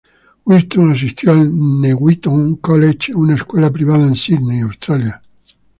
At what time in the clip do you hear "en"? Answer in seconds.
4.07-4.15